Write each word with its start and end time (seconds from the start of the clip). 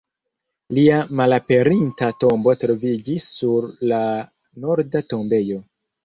Lia 0.75 0.95
malaperinta 1.17 2.07
tombo 2.23 2.53
troviĝis 2.63 3.27
sur 3.41 3.67
la 3.91 3.99
Norda 4.65 5.03
tombejo. 5.13 5.59